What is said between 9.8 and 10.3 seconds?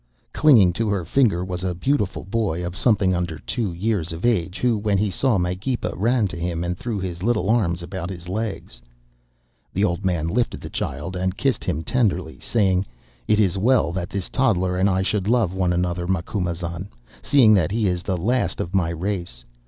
old man